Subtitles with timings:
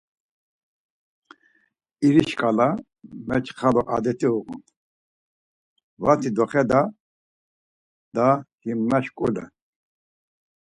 [2.07, 2.67] İri şǩala
[3.27, 4.59] meçxalu adet̆i uğun;
[6.03, 6.81] vati doxeda
[8.15, 8.27] da
[8.61, 9.45] himuşǩala.